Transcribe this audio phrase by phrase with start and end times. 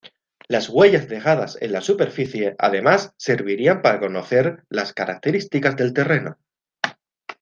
[0.47, 6.39] Las huellas dejadas en la superficie además servirían para conocer las características del terreno.